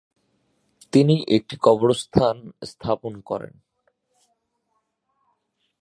তিনি 0.93 1.15
একটি 1.27 1.55
কবরস্থান 1.61 2.51
স্থাপন 2.65 3.13
করেন। 3.21 3.53